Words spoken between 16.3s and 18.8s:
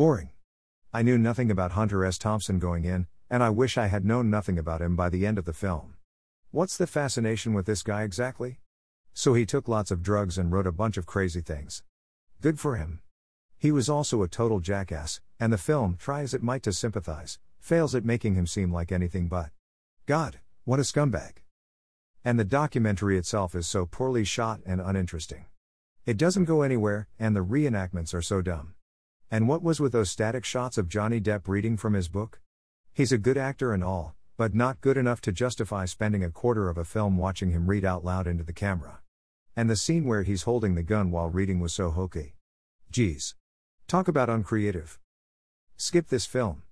it might to sympathize, fails at making him seem